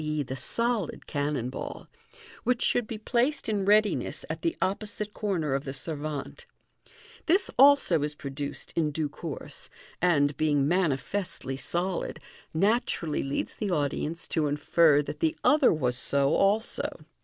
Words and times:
e., 0.03 0.23
the 0.23 0.35
solid) 0.35 1.05
cannon 1.05 1.51
ball, 1.51 1.87
which 2.43 2.63
should 2.63 2.87
be 2.87 2.97
placed 2.97 3.47
in 3.47 3.65
readiness 3.65 4.25
at 4.31 4.41
the 4.41 4.57
opposite 4.59 5.13
corner 5.13 5.53
of 5.53 5.63
the 5.63 5.75
servante. 5.75 6.47
This 7.27 7.51
also 7.55 8.01
is 8.01 8.15
produced 8.15 8.73
in 8.75 8.89
due 8.89 9.09
course, 9.09 9.69
and, 10.01 10.35
being 10.37 10.67
manifestly 10.67 11.55
solid, 11.55 12.19
naturally 12.51 13.21
leads 13.21 13.55
the 13.57 13.69
audience 13.69 14.27
to 14.29 14.47
infer 14.47 15.03
that 15.03 15.19
the 15.19 15.35
other 15.43 15.71
was 15.71 15.99
so 15.99 16.33
also. 16.33 17.05